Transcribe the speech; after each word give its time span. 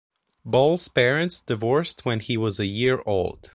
Ball's 0.43 0.87
parents 0.87 1.41
divorced 1.41 2.05
when 2.05 2.21
he 2.21 2.35
was 2.35 2.59
a 2.59 2.65
year 2.65 3.03
old. 3.05 3.49